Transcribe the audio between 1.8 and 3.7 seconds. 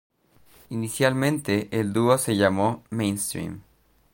dúo se llamó "Mainstream".